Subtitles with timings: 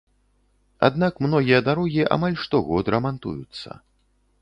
[0.87, 3.69] Аднак многія дарогі амаль штогод рамантуюцца.